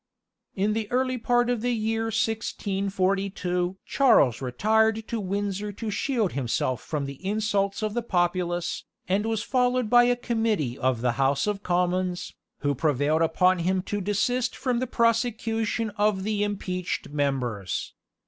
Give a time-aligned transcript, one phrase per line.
[0.55, 6.81] In the early part of the year 1642 Charles retired to Windsor to shield himself
[6.81, 11.45] from the insults of the populace, and was followed by a committee of the House
[11.45, 17.93] of Commons, who prevailed upon him to desist from the prosecution of the impeached members.